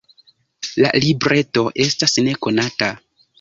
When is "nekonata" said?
2.29-2.91